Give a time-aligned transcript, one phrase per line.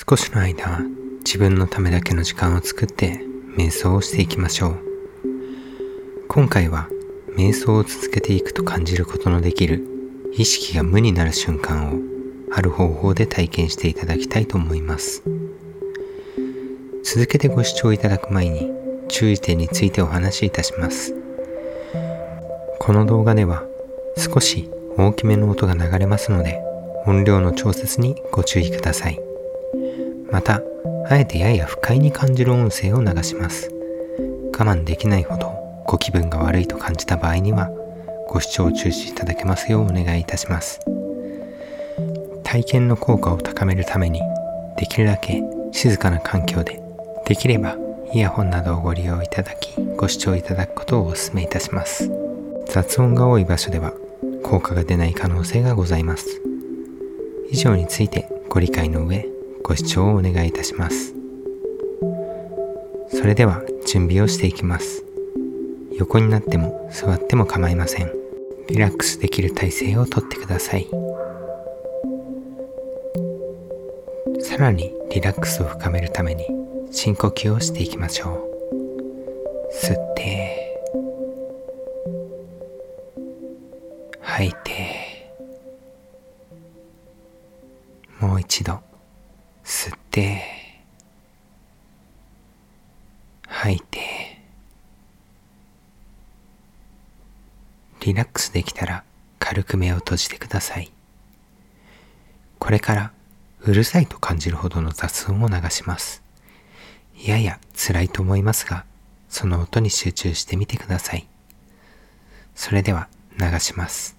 [0.00, 0.86] 少しの間、
[1.24, 3.20] 自分のためだけの時間を作って
[3.56, 4.78] 瞑想をしていきましょう。
[6.28, 6.88] 今回は
[7.36, 9.84] 瞑想を続けていくと感じることのできる
[10.34, 11.98] 意識が無になる瞬間を
[12.52, 15.24] ある方法で体験していただきたいと思います。
[17.02, 18.70] 続けてご視聴いただく前に
[19.08, 21.12] 注意点についてお話しいたします。
[22.78, 23.64] この動画では
[24.16, 26.62] 少し大きめの音が流れますので
[27.04, 29.27] 音量の調節にご注意ください。
[30.30, 30.62] また、
[31.08, 33.70] あえてやや不快に感じる音声を流します。
[34.58, 35.52] 我慢できないほど
[35.86, 37.70] ご気分が悪いと感じた場合には、
[38.28, 40.80] ご視聴を中止いただけますようお願いいたします。
[42.44, 44.20] 体験の効果を高めるために、
[44.76, 46.82] できるだけ静かな環境で、
[47.24, 47.76] できれば
[48.12, 52.10] イヤホンなどをご利用いただき、ご視聴いただくことをお勧めいたします。
[52.66, 53.92] 雑音が多い場所では、
[54.42, 56.42] 効果が出ない可能性がございます。
[57.50, 59.26] 以上についてご理解の上、
[59.62, 61.14] ご視聴をお願いいたします。
[63.10, 65.04] それでは準備をしていきます。
[65.98, 68.12] 横になっても座っても構いません。
[68.68, 70.86] リラックスできる体勢をとってください。
[74.40, 76.46] さらにリラックスを深めるために
[76.90, 78.48] 深呼吸をしていきましょう。
[79.72, 80.80] 吸って、
[84.20, 85.30] 吐いて、
[88.20, 88.87] もう一度。
[89.68, 90.42] 吸って、
[93.46, 94.40] 吐いて、
[98.00, 99.04] リラックスできたら
[99.38, 100.90] 軽く目を閉じてください。
[102.58, 103.12] これから
[103.60, 106.22] うるさいと感じるほどの雑音を流します。
[107.22, 108.86] やや辛いと思いますが、
[109.28, 111.28] その音に集中してみてください。
[112.54, 113.08] それでは
[113.38, 114.17] 流します。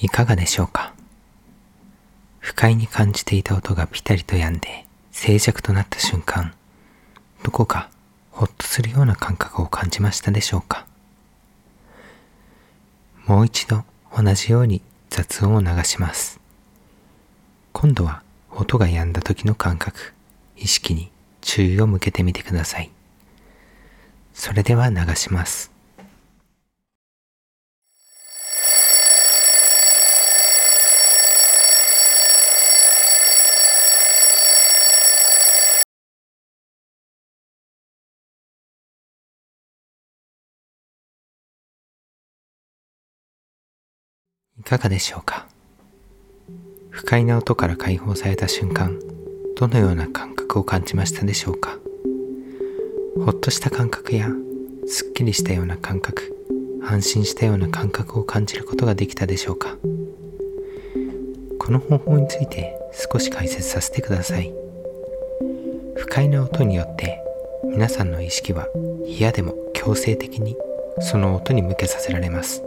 [0.00, 0.92] いかがでしょうか？
[2.40, 6.54] 不快に感じていた音がピタリと止んで静寂となった瞬間、
[7.42, 7.88] どこか
[8.30, 10.86] ほっとするような感覚を感じましたでしょうか？
[13.26, 13.84] もう一度
[14.16, 16.40] 同じように雑音を流します。
[17.72, 20.12] 今度は音が止んだ時の感覚、
[20.56, 21.10] 意識に
[21.40, 22.90] 注意を向けてみてください。
[24.34, 25.71] それでは流します。
[44.60, 45.46] いかがでしょうか？
[46.90, 48.98] 不快な音から解放された瞬間、
[49.56, 51.78] どのような感覚を感じましたでしょうか？
[53.24, 54.28] ほっとした感覚や、
[54.86, 56.36] すっきりしたような感覚、
[56.84, 59.76] 安心したような感覚を感じることができたでしょうか？
[61.58, 62.78] この方法について
[63.10, 64.52] 少し解説させてください。
[65.96, 67.18] 不快な音によって
[67.64, 68.68] 皆さんの意識は
[69.06, 70.56] 嫌でも強制的に
[71.00, 72.62] その音に向けさせられます。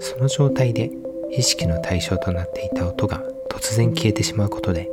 [0.00, 0.90] その状態で
[1.30, 4.90] 意識の対象となっていた音が突然消えてしまうことで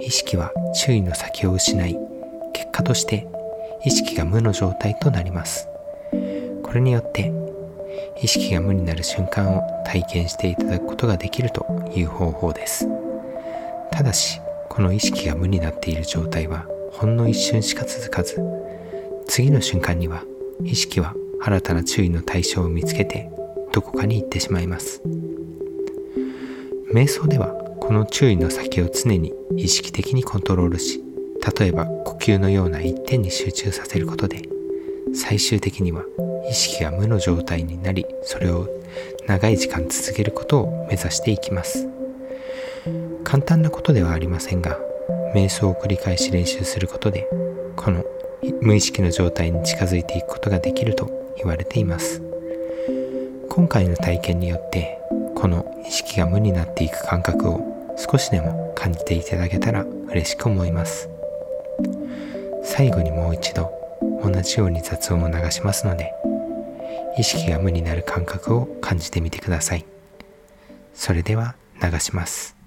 [0.00, 1.96] 意識は注意の先を失い
[2.52, 3.26] 結果として
[3.84, 5.66] 意識が無の状態となります。
[6.62, 7.32] これによって
[8.22, 12.86] 意識が無になる瞬間を体験していただくことができるという方法です。
[13.90, 18.36] ただしこの意識が無になっている状態はほんの一瞬しか続かず
[19.26, 20.22] 次の瞬間には
[20.64, 23.30] 意識は新たな注意の対象を見つけて
[23.72, 25.02] どこかに行ってしまいます。
[26.92, 27.48] 瞑想では
[27.80, 31.02] この注意の先を常に意識的にコントロールし
[31.58, 34.42] 例えば呼吸のような一点に集中させることで
[35.14, 36.04] 最終的には
[36.48, 38.68] 意識が無の状態になりそれを
[39.26, 41.88] 長い時間続けることを目指していきます。
[43.24, 44.78] 簡単なことではありませんが
[45.34, 47.28] 瞑想を繰り返し練習することで
[47.76, 48.04] この
[48.60, 52.29] 無意識の状態に近づいていくことができると言われています。
[53.50, 54.96] 今回の体験によって
[55.34, 61.10] この意識が無になっていく感覚を少しでも感じていただけたら嬉しく思います。
[62.62, 63.72] 最後にもう一度
[64.22, 66.12] 同じように雑音を流しますので
[67.18, 69.84] 意識が無になる感覚を感じてみてください。
[70.94, 72.59] それでは流します。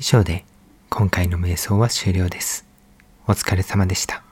[0.00, 0.44] 以上で
[0.90, 2.64] 今回の瞑想は終了です。
[3.26, 4.27] お疲れ様でした。